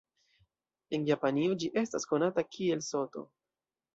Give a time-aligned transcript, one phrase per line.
[0.97, 3.27] En Japanio, ĝi estas konata kiel Soto.